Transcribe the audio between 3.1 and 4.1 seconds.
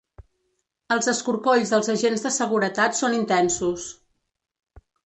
intensos.